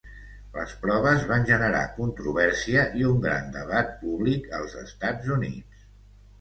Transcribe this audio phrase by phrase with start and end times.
[0.53, 5.89] Les proves van generar controvèrsia i un gran debat públic als Estats Units.